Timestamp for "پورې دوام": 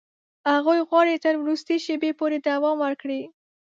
2.19-2.77